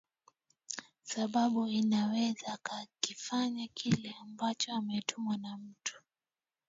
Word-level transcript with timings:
sababu 1.03 1.67
inaweza 1.67 2.57
kakifanya 2.63 3.67
kile 3.67 4.15
ambacho 4.21 4.71
ametumwa 4.73 5.37
na 5.37 5.57
mtu 5.57 5.93